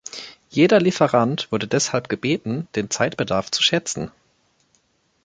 [0.49, 4.09] Jeder Lieferant wurde deshalb gebeten, den Zeitbedarf zu schätzen.